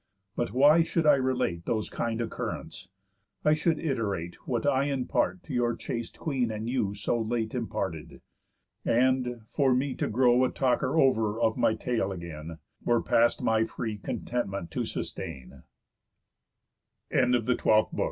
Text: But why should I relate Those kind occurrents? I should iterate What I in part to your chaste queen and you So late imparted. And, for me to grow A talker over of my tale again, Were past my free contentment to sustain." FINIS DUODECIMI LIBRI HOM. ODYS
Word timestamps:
But 0.35 0.51
why 0.51 0.81
should 0.81 1.05
I 1.05 1.13
relate 1.13 1.67
Those 1.67 1.87
kind 1.91 2.21
occurrents? 2.21 2.87
I 3.45 3.53
should 3.53 3.77
iterate 3.77 4.47
What 4.47 4.65
I 4.65 4.85
in 4.85 5.05
part 5.05 5.43
to 5.43 5.53
your 5.53 5.75
chaste 5.75 6.17
queen 6.17 6.49
and 6.49 6.67
you 6.67 6.95
So 6.95 7.21
late 7.21 7.53
imparted. 7.53 8.19
And, 8.83 9.41
for 9.51 9.75
me 9.75 9.93
to 9.93 10.07
grow 10.07 10.43
A 10.43 10.49
talker 10.51 10.97
over 10.97 11.39
of 11.39 11.55
my 11.55 11.75
tale 11.75 12.11
again, 12.11 12.57
Were 12.83 13.03
past 13.03 13.43
my 13.43 13.63
free 13.65 13.99
contentment 13.99 14.71
to 14.71 14.87
sustain." 14.87 15.61
FINIS 17.11 17.45
DUODECIMI 17.45 17.47
LIBRI 17.59 17.71
HOM. 17.71 17.85
ODYS 17.93 17.99